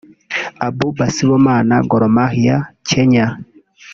Abouba 0.67 1.05
Sibomana 1.15 1.75
(Gor 1.89 2.03
Mahia/Kenya) 2.15 3.27